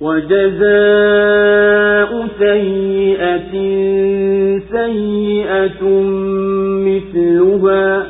[0.00, 1.30] وجزاء
[2.38, 3.52] سيئة
[4.72, 5.82] سيئة
[6.86, 8.09] مثلها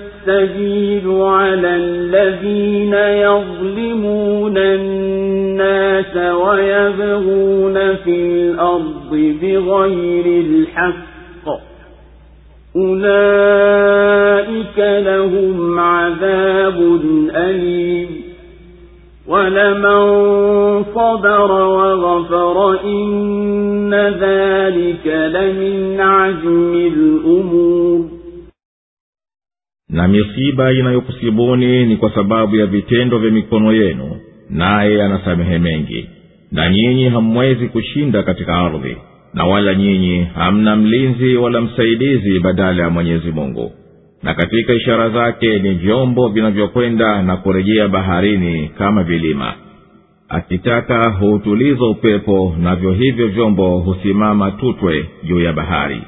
[0.27, 11.47] السبيل على الذين يظلمون الناس ويبغون في الأرض بغير الحق.
[12.75, 16.99] أولئك لهم عذاب
[17.35, 18.07] أليم.
[19.27, 20.03] ولمن
[20.83, 28.10] صبر وغفر إن ذلك لمن عزم الأمور.
[29.91, 34.15] Na misiba inayokusibuni ni kwa sababu ya vitendo vya mikono yenu
[34.49, 36.09] naye anasamehe mengi.
[36.51, 38.97] Na nyinyi hamwezi kushinda katika ardhi
[39.33, 43.71] na wala nyinyi hamna mlinzi wala msaidizi badala ya mwenyezi mungu.
[44.23, 49.53] Na katika ishara zake ni vyombo vinavyokwenda na kurejea baharini kama vilima.
[50.29, 56.01] Akitaka huutuliza upepo navyo hivyo vyombo husimama tutwe juu ya bahari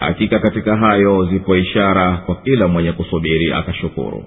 [0.00, 4.24] hakika katika hayo zipo ishara kwa kila mwenye kusubiri akashukuru.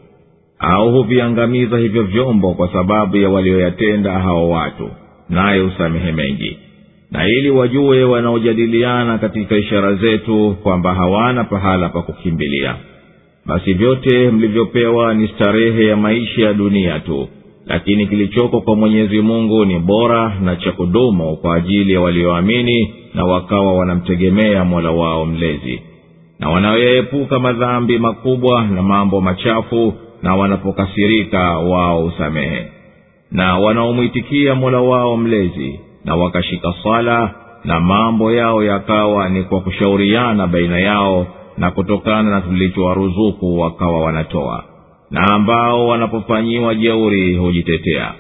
[0.59, 4.89] Au huviangamiza hivyo vyombo kwa sababu ya walioyatenda hao watu
[5.30, 6.57] naye husamehe mengi.
[7.11, 12.76] Na ili wajue wanaojadiliana katika ishara zetu kwamba hawana pahala pa kukimbilia.
[13.45, 17.28] Basi vyote mlivyopewa ni starehe ya maisha ya dunia tu
[17.65, 23.26] lakini kilichoko kwa mwenyezi mungu ni bora na cha kudumu kwa ajili ya walioamini na
[23.26, 25.82] wakawa wanamtegemea mola wao mlezi.
[26.39, 32.68] Na wanayoepuka madhambi makubwa na mambo machafu na wanapokasirika wao husamehe
[33.32, 37.32] na wanaomwitikia mola wao mlezi na wakashika sala
[37.64, 44.64] na mambo yao yakawa ni kwa kushauriana baina yao na kutokana na tulichowaruzuku wakawa wanatoa.
[45.11, 48.14] Na ambao wanapofanyiwa jeuri hujitetea.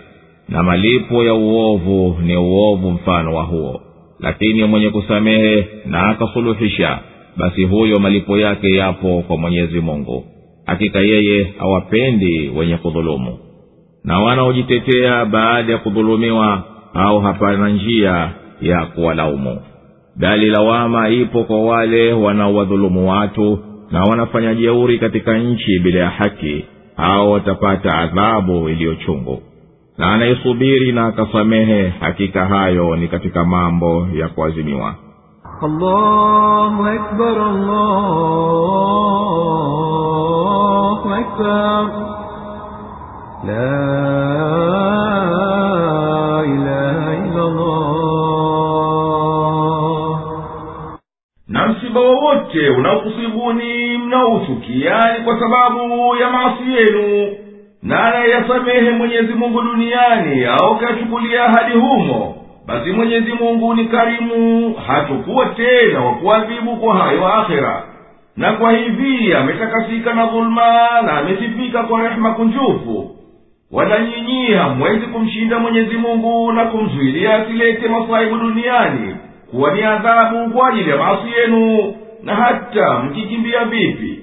[0.49, 3.81] Na malipo ya uovu ni uovu mfano wa huo
[4.19, 6.99] lakini mwenye kusamehe na akasuluhisha
[7.37, 10.23] basi huyo malipo yake yapo kwa mwenyezi mungu.
[10.65, 13.37] Hakika yeye hawapendi wenye kudhulumu.
[14.03, 19.59] Na wanaojitetea baada ya kudhulumiwa au hapana njia ya kuwalaumu.
[20.15, 23.59] Bali lawama ipo kwa wale wanaowadhulumu watu
[23.91, 26.65] na wanafanya jeuri katika nchi bila ya haki.
[26.97, 29.41] Au watapata adhabu iliyochungu
[29.97, 34.95] na anaisubiri na akasamehe hakika hayo ni katika mambo ya kuazimiwa.
[51.47, 57.35] Na msiba wowote unaokusibuni mnauchukiani kwa sababu ya maasi yenu
[57.83, 62.35] na anayeyasamehe mwenyezi mungu duniani au kachukulia hadi humo.
[62.67, 67.83] Basi mwenyezi mungu ni karimu hatukuwa tena wa kuadhibu kwa hayo akhera.
[68.37, 73.11] Na kwa hivi ametakasika na dhuluma na amesifika kwa rehema kunjufu.
[73.71, 79.15] Wala nyinyi hamwezi kumshinda mwenyezi mungu na kumzuilia asilete masaibu duniani
[79.51, 81.93] kuwa ni adhabu kwa ajili ya maasi yenu.
[82.23, 84.22] Na hata mkikimbia vipi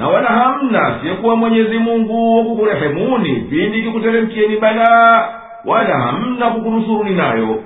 [0.00, 5.28] na wala hamna siyekuwa mwenyezi mungu kukurehemuni pindi kikuteremkieni balaa
[5.64, 7.62] wala hamna kukunusuruni nayo.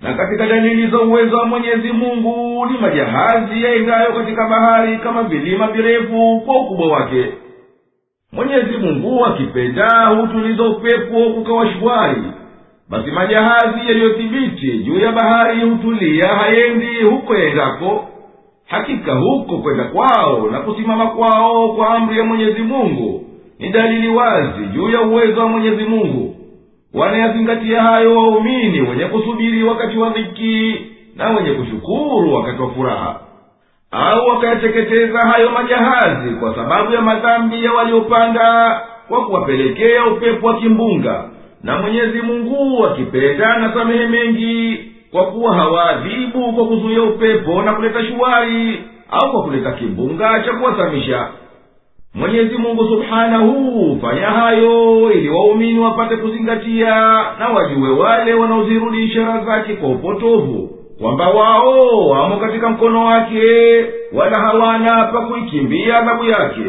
[0.00, 5.66] Na katika dalili za uwezo wa mwenyezi mungu ni majahazi yaendayo katika bahari kama vilima
[5.66, 7.24] virefu kwa ukubwa wake.
[8.32, 12.22] Mwenyezi mungu akipenda hutuliza upepo kukawa shwari
[12.90, 18.08] basi majahazi yaliyothibiti juu ya bahari hutulia hayendi huko yaendako
[18.68, 23.24] hakika huko kwenda kwao na kusimama kwao kwa amri ya mwenyezi mungu
[23.58, 26.34] ni dalili wazi juu ya uwezo wa mwenyezi mungu.
[26.94, 30.80] Wanayazingatia hayo waumini wenye kusubiri wakati wa dhiki
[31.16, 33.20] na wenye kushukuru wakati wa furaha
[33.90, 41.24] au wakayateketeza hayo majahazi kwa sababu ya madhambi ya waliopanda kwa kuwapelekea upepo wa kimbunga
[41.62, 44.78] na mwenyezi mungu akipenda na samehe mengi
[45.12, 51.28] kwa kuwa hawaadhibu kwa kuzuia upepo na kuleta shuwari au kwa kuleta kimbunga cha kuwasamisha.
[52.14, 56.94] Mwenyezi mungu subhanahu hufanya hayo ili waumini wapate kuzingatia
[57.38, 63.42] na wajue wale wanaozirudi ishara zake kwa upotovu kwamba wao wamo katika mkono wake
[64.12, 66.64] wala hawana pa kuikimbia adhabu yake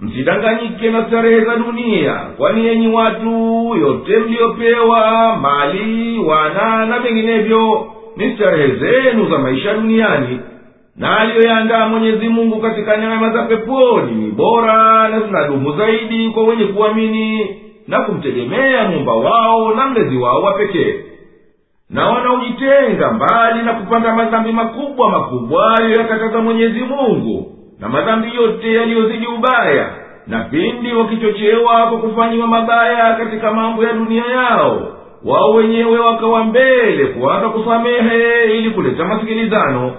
[0.00, 3.30] msidanganyike na starehe za dunia kwani yenyi watu
[3.80, 7.86] yote mliyopewa mali wana na vinginevyo
[8.16, 10.40] ni starehe zenu za maisha duniani
[10.96, 16.64] na aliyoyaandaa mwenyezi mungu katika neema za peponi ni bora na zinadumu zaidi kwa wenye
[16.64, 17.56] kuamini
[17.88, 20.94] na kumtegemea muumba wao na mlezi wao wa pekee.
[21.90, 29.26] Na wanaojitenga mbali na kupanda madhambi makubwa makubwa aliyoyakataza mwenyezi mungu na madhambi yote yaliyozidi
[29.26, 29.90] ubaya
[30.26, 34.88] na pindi wakichochewa kwa kufanyiwa mabaya katika mambo ya dunia yao
[35.24, 39.92] wao wenyewe wakawa mbele kuanza kusamehe ili kuleta masikilizano.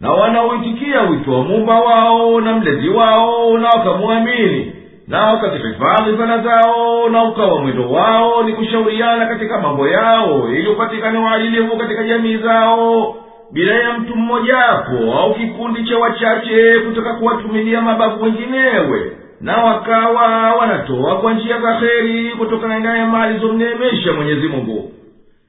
[0.00, 4.72] Na wanaoitikia wito wa mumba wao na mlezi wao na wakamwamini
[5.08, 5.30] na
[5.68, 11.76] hifadhi sana zao na ukawa mwendo wao ni kushauriana katika mambo yao ili upatikane uadilifu
[11.76, 13.16] katika jamii zao
[13.52, 19.12] bila ya mtu mmojawapo au kikundi cha wachache kutoka kuwatumilia mabavu wenginewe.
[19.40, 24.92] Na wakawa wanatoa kwa njia za heri kutokana naye mali zomneemesha mwenyezi mungu.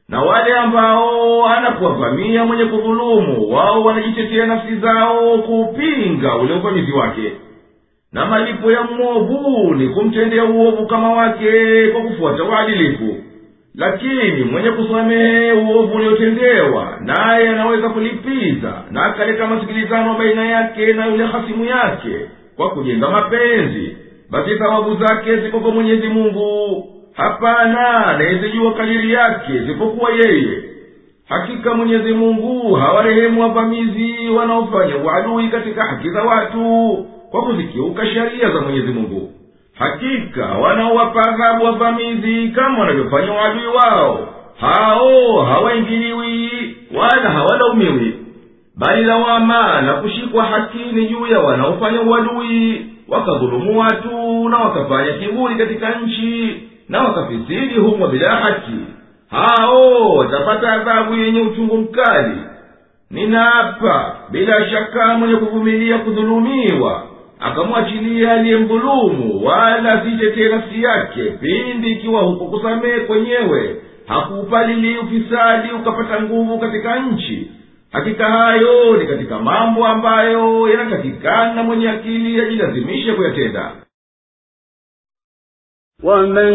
[0.09, 7.31] Na wale ambao anakuwavamia mwenye kudhulumu wao wanajitetea nafsi zao kuupinga ule uvamizi wake.
[8.13, 13.15] Na malipo ya mwovu ni kumtendea uovu kama wake kwa kufuata uadilifu
[13.75, 21.25] lakini mwenye kusamehe uovu uliotendewa naye anaweza kulipiza na akaleta masikilizano baina yake na yule
[21.25, 22.15] hasimu yake
[22.55, 23.97] kwa kujenga mapenzi.
[24.29, 26.85] Basi thawabu zake ziko kwa mwenyezi mungu.
[27.13, 30.63] Hapana anayezijua kadiri yake isipokuwa yeye.
[31.29, 36.97] Hakika mwenyezi mungu hawarehemu wavamizi wanaofanya uadui katika haki za watu
[37.31, 39.31] kwa kuzikiuka sheria za mwenyezi mungu
[39.79, 44.27] hakika wanaowapa adhabu wavamizi kama wanavyofanya uadui wao.
[44.59, 46.49] Hao hawaingiliwi
[46.95, 48.13] wala hawalaumiwi
[48.75, 55.89] bali lawama na kushikwa hakini juu ya wanaofanya uadui wakadhulumu watu na wakafanya kiburi katika
[55.95, 58.71] nchi na wakafisidi humo bila haki.
[59.29, 62.37] Hao watapata adhabu yenye uchungu mkali.
[63.11, 67.03] Ninaapa bila shaka mwenye kuvumilia kudhulumiwa
[67.40, 73.76] akamwachilia aliyemdhulumu wala asitetee nafsi yake pindi ikiwa huko kusamehe kwenyewe
[74.06, 77.50] hakuupalili ufisadi ukapata nguvu katika nchi
[77.92, 83.72] hakika hayo ni katika mambo ambayo yanatakikana mwenye akili ajilazimishe kuyatenda
[86.02, 86.52] ومن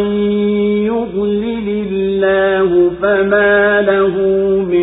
[0.85, 2.69] يضلل الله
[3.01, 4.15] فما له
[4.73, 4.82] من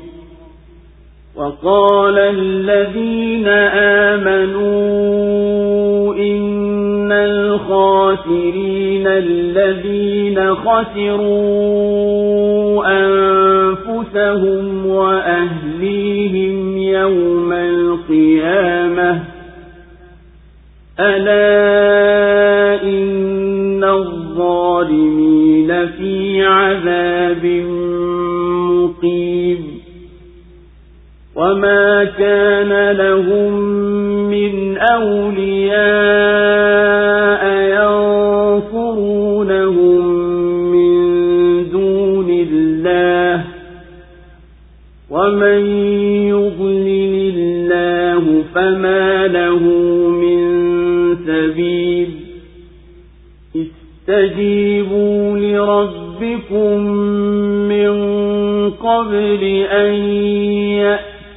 [1.35, 3.47] وقال الذين
[4.17, 4.91] آمنوا
[6.15, 12.01] إن الخاسرين الذين خسروا
[12.87, 19.19] أنفسهم وأهليهم يوم القيامة
[20.99, 27.45] ألا إن الظالمين في عذاب
[28.71, 29.80] مقيم
[31.41, 33.53] وما كان لهم
[34.29, 35.81] من أولياء
[38.71, 39.61] ينصرونهم
[40.71, 40.93] من
[41.71, 43.43] دون الله
[45.09, 45.65] ومن
[46.29, 49.59] يضلل الله فما له
[50.09, 50.41] من
[51.25, 52.09] سبيل
[53.55, 56.77] استجيبوا لربكم
[57.67, 57.91] من
[58.69, 59.93] قبل أن
[60.81, 61.10] يأتي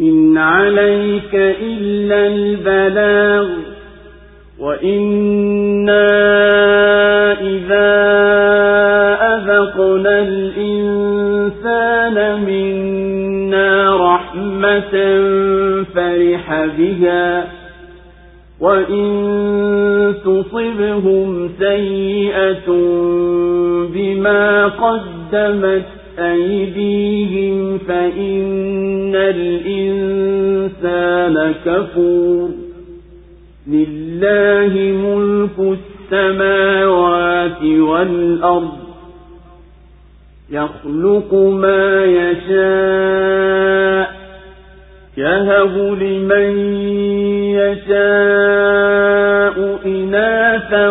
[0.00, 3.48] إن عليك إلا البلاغ
[4.60, 6.06] وإنا
[7.40, 7.98] إذا
[9.34, 14.94] أذقنا الإنسان منا رحمة
[15.94, 17.48] فرح بها
[18.60, 19.04] وإن
[20.24, 22.68] تصبهم سيئة
[23.94, 30.34] بما قدمت أيديهم فإن الإنسان
[31.64, 32.50] كفور.
[33.68, 35.78] لله ملك
[36.12, 38.78] السماوات والأرض
[40.50, 42.58] يخلق ما يشاء
[45.16, 46.58] يهب لمن
[47.54, 48.78] يشاء
[49.86, 50.90] إناثا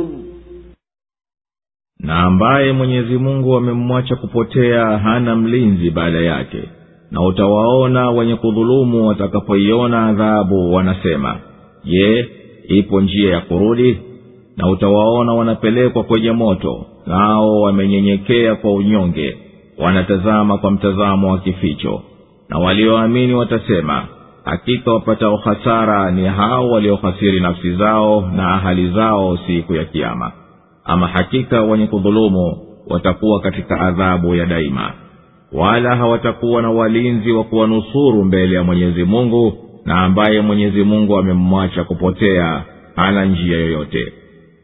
[2.11, 6.63] na ambaye mwenyezi mungu amemwacha kupotea hana mlinzi baada yake.
[7.11, 11.37] Na utawaona wenye kudhulumu watakapoiona adhabu wanasema
[11.83, 12.29] je
[12.67, 13.97] ipo njia ya kurudi?
[14.57, 19.37] Na utawaona wanapelekwa kwenye moto nao wamenyenyekea kwa unyonge
[19.77, 22.01] wanatazama kwa mtazamo wa kificho.
[22.49, 24.05] Na walioamini watasema
[24.45, 30.31] hakika wapatao hasara ni hao waliohasiri nafsi zao na ahali zao siku ya kiama
[30.85, 32.57] ama hakika wenye kudhulumu
[32.87, 34.93] watakuwa katika adhabu ya daima.
[35.51, 39.53] Wala hawatakuwa na walinzi wa kuwanusuru mbele ya mwenyezi mungu
[39.85, 42.63] na ambaye mwenyezi mungu amemmwacha kupotea
[42.95, 44.13] hana njia yoyote.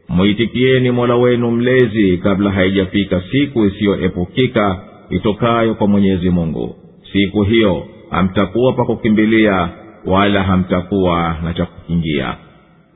[0.08, 6.74] Mwitikieni mola wenu mlezi kabla haijafika siku isiyoepukika itokayo kwa mwenyezi mungu.
[7.12, 9.68] Siku hiyo hamtakuwa pa kukimbilia
[10.06, 12.36] wala hamtakuwa na cha kukingia.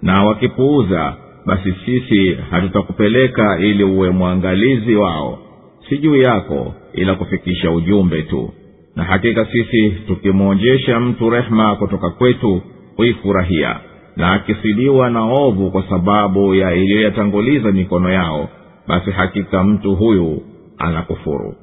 [0.02, 1.14] Na wakipuuza
[1.46, 5.38] basi sisi hatutakupeleka ili uwe mwangalizi wao.
[5.88, 8.50] Si juu yako ila kufikisha ujumbe tu.
[8.96, 12.62] Na hakika sisi tukimwonjesha mtu rehema kutoka kwetu
[12.96, 13.76] huifurahia.
[14.16, 18.48] Na akisidiwa na ovu kwa sababu ya iliyoyatanguliza mikono yao
[18.88, 20.42] basi hakika mtu huyu
[20.78, 21.54] anakufuru.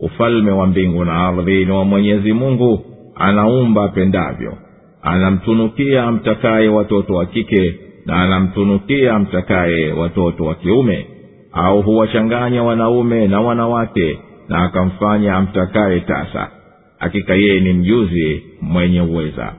[0.00, 4.54] Ufalme wa mbingu na ardhi ni wa mwenyezi mungu anaumba apendavyo.
[5.02, 7.74] Anamtunukia amtakaye watoto wa kike
[8.06, 11.06] na anamtunukia amtakaye watoto wa kiume
[11.52, 16.50] au huwachanganya wanaume na wanawake na akamfanya amtakaye tasa.
[16.98, 19.52] Hakika yeye ni mjuzi mwenye uweza.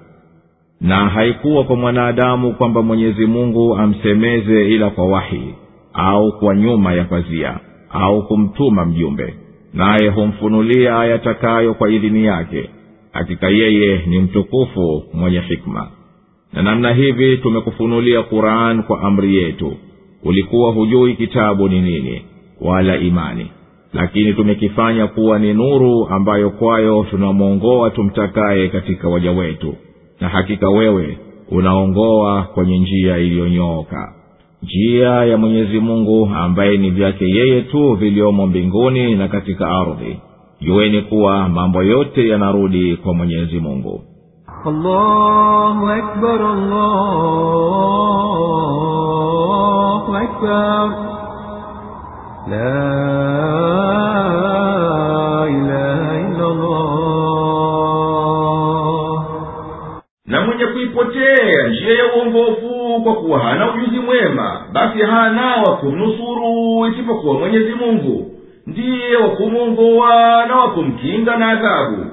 [0.81, 5.55] Na haikuwa kwa mwanadamu kwamba mwenyezi mungu amsemeze ila kwa wahi
[5.93, 7.57] au kwa nyuma ya pazia
[7.89, 9.33] au kumtuma mjumbe
[9.73, 12.69] naye humfunulia ayatakayo kwa idhini yake.
[13.11, 15.87] Hakika yeye ni mtukufu mwenye hikma
[16.55, 19.73] na namna hivi tumekufunulia quran kwa amri yetu.
[20.23, 22.21] Ulikuwa hujui kitabu ni nini
[22.61, 23.47] wala imani.
[23.93, 29.75] Lakini tumekifanya kuwa ni nuru ambayo kwayo tunamwongoa tumtakaye katika waja wetu.
[30.21, 31.17] Na hakika wewe
[31.51, 34.13] unaongoa kwenye njia iliyonyooka.
[34.63, 40.19] Njia ya mwenyezi mungu ambaye ni vyake yeye tu viliomo mbinguni na katika ardhi.
[40.61, 44.01] Jueni kuwa mambo yote yanarudi kwa mwenyezi mungu
[44.66, 46.40] الله أكبر
[49.20, 50.86] الله أكبر
[52.48, 52.80] لا
[55.44, 57.00] إله إلا الله
[60.26, 66.86] na mwenye kuipotea njia ya uongofu kwa kuwa hana ujuzi mwema basi hana wa kumnusuru
[66.86, 68.30] isipokuwa mwenyezi mungu
[68.66, 72.06] ndiye wa kumwongoa na wa kumkinga na adhabu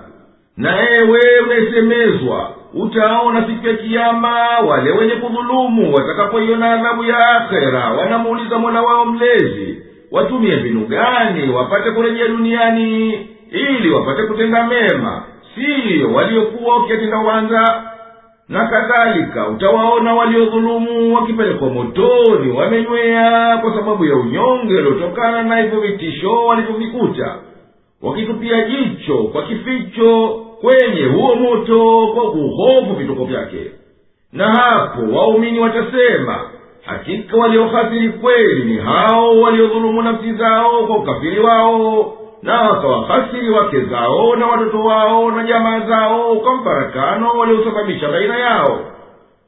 [0.56, 8.58] na wewe unayesemezwa utaona siku ya kiama wale wenye kudhulumu watakapoiona adhabu ya akhera wanamuuliza
[8.58, 13.12] mola wao mlezi watumie mbinu gani wapate kurejea duniani
[13.50, 15.22] ili wapate kutenda mema?
[15.54, 17.82] Siyo waliokuwa wakiyatenda wanza
[18.48, 26.44] na kadhalika utawaona waliodhulumu wakipelekwa motoni wamenywea kwa sababu ya unyonge uliotokana na hivyo vitisho
[26.46, 27.36] walivyovikuta
[28.02, 33.70] wakitupia jicho kwa kificho kwenye huo moto kwa kuhofu vituko vyake.
[34.32, 36.40] Na hapo waumini watasema
[36.84, 44.36] hakika waliofasiri kweli ni hao waliodhulumu nafsi zao kwa ukafiri wao na wakawahasiri wake zao
[44.36, 48.80] na watoto wao na jamaa zao kwa mfarakano waliosababisha baina yao.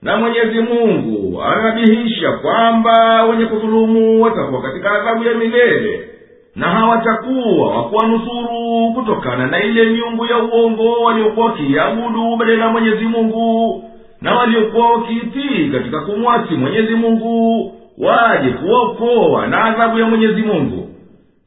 [0.03, 6.09] Na mwenyezi mungu anabihisha kwamba wenye kudhulumu watakuwa katika adhabu ya milele
[6.57, 12.71] na hawatakuwa wakuwanusuru kutokana na ile miungu ya uongo waliokuwa wakiiabudu badala ya
[13.09, 13.85] mungu
[14.21, 20.89] na waliokuwa wakiitii katika kumwasi mwenyezi mungu waje kuwaokoa na adhabu ya mwenyezi mungu.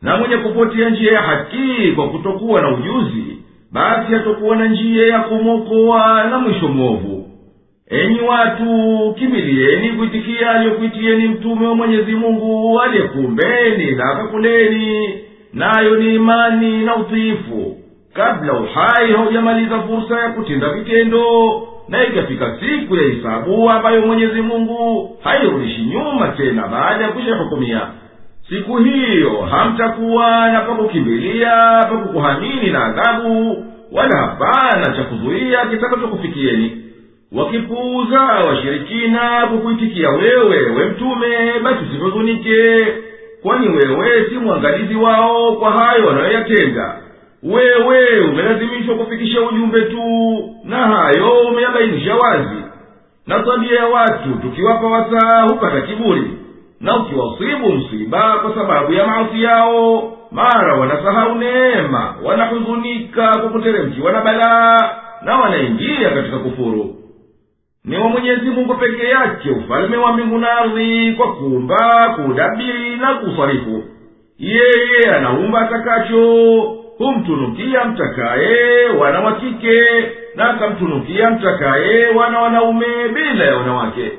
[0.01, 3.37] Na mwenye kupotea njia ya haki kwa kutokuwa na ujuzi
[3.71, 7.16] basi hatokuwa na njia ya kumwokoa na mwisho mwovu
[7.89, 8.65] enyi watu
[9.19, 15.09] kimbilieni kuitikia aliyokuitieni mtume wa mwenyezi mungu aliyekuumbeni na akakuleni.
[15.53, 17.77] Nayo ni imani na utiifu.
[18.13, 21.23] Kabla uhai haujamaliza fursa ya kutenda vitendo
[21.89, 27.81] na ikafika siku ya hisabu ambayo mwenyezi mungu hairudishi nyuma tena baada ya kushahukumia
[28.49, 36.77] siku hiyo hamtakuwa na pakukimbilia pakukuhamini na adhabu wala hapana cha kuzuia kitakachokufikieni
[37.31, 42.87] wakipuuza washirikina kukuitikia wewe we mtume basi usihuzunike
[43.41, 46.97] kwani wewe si mwangalizi wao kwa hayo wanayoyatenda.
[47.43, 50.03] Wewe umelazimishwa kufikisha ujumbe tu
[50.63, 52.55] na hayo umeyabainisha wazi.
[53.27, 56.23] Na tabia ya watu tukiwapa wasaa hupata kiburi.
[56.81, 64.21] Na ukiwasibu msiba kwa sababu ya maasi yao mara wanasahau neema wanahuzunika kwa kuteremkiwa na
[64.21, 66.95] balaa na wanaingia katika kufuru
[67.87, 73.13] ni wa mwenyezi mungu peke yake ufalme wa mbingu na ardhi kwa kuumba kuudabiri na
[73.13, 73.83] kusarifu.
[74.39, 76.23] Yeye anaumba atakacho
[76.97, 79.81] humtunukia mtakaye wana wa kike
[80.35, 84.11] na akamtunukia mtakaye wana wanaume bila ya wanawake.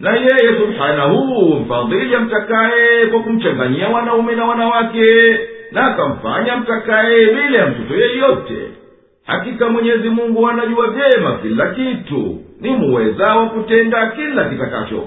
[0.00, 5.38] Na yeye subhanahu mfadhili amtakaye kwa kumchanganyia wanaume na wanawake
[5.72, 8.56] na akamfanya mtakaye bila ya mtoto yeyote.
[9.26, 15.04] Hakika mwenyezi mungu anajua vyema kila kitu ni muweza wa kutenda kila kitakacho.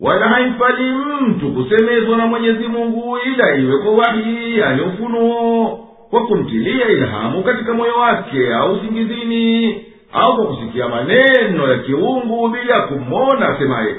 [0.00, 0.84] Wala haimfali
[1.20, 5.78] mtu kusemezwa na mwenyezi mungu ila iwe kwa wahi yani ufunuo
[6.10, 9.74] kwa kumtilia ilhamu katika moyo wake au singizini
[10.12, 13.94] au kwa kusikia maneno ya kiungu bila kumwona asemaye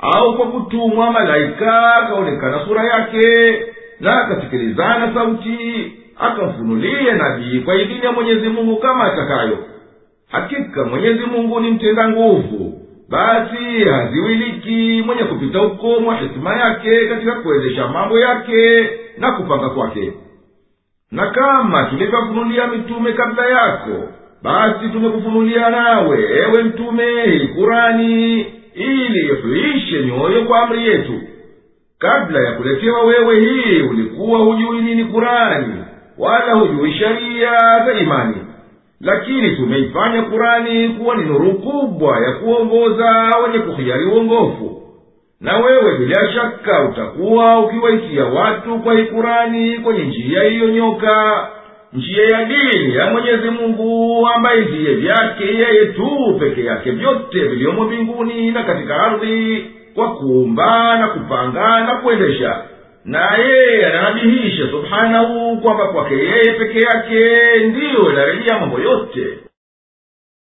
[0.00, 3.22] au kwa kutumwa malaika akaonekana sura yake
[4.00, 9.58] na akasikilizana sauti akamfunulie nabii kwa idhini ya mwenyezi mungu kama atakayo
[10.34, 12.80] hakika mwenyezi mungu ni mtenda nguvu.
[13.08, 20.12] Basi haziwiliki mwenye kupita ukomo hikima yake katika kuendesha mambo yake na kupanga kwake.
[21.10, 24.08] Na kama tulivyofunulia mitume kabla yako
[24.42, 28.40] basi tumekufunulia nawe ewe mtume hii kurani
[28.74, 31.20] ili ihuishe nyoyo kwa amri yetu.
[31.98, 35.74] Kabla ya kuletewa wewe hii ulikuwa hujui nini kurani
[36.18, 38.36] wala hujui sheria za imani
[39.04, 44.80] lakini tumeifanya kurani kuwa ni nuru kubwa ya kuongoza wenye kuhiari uongofu.
[45.40, 51.46] Na wewe bila shaka utakuwa ukiwaitia watu kwa ikurani kurani kwenye njia iliyonyoka
[51.92, 57.84] njia ya dini ya mwenyezi mungu ambaye ndiye vyake yeye tu peke yake vyote viliyomo
[57.84, 62.62] mbinguni na katika ardhi kwa kuumba na kupanga na kuendesha
[63.04, 67.20] na yeye ananabihisha subhanahu kwamba kwake yeye peke yake
[67.66, 69.38] ndiyo inarejea mambo yote